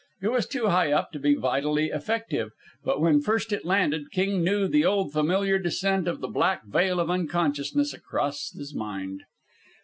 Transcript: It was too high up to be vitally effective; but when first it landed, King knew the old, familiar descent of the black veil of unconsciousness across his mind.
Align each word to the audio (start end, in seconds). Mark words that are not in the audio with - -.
It 0.19 0.29
was 0.29 0.47
too 0.47 0.69
high 0.69 0.91
up 0.91 1.11
to 1.11 1.19
be 1.19 1.35
vitally 1.35 1.89
effective; 1.91 2.49
but 2.83 2.99
when 2.99 3.21
first 3.21 3.53
it 3.53 3.65
landed, 3.65 4.09
King 4.09 4.43
knew 4.43 4.67
the 4.67 4.83
old, 4.83 5.13
familiar 5.13 5.59
descent 5.59 6.07
of 6.07 6.21
the 6.21 6.27
black 6.27 6.65
veil 6.65 6.99
of 6.99 7.11
unconsciousness 7.11 7.93
across 7.93 8.49
his 8.49 8.73
mind. 8.73 9.25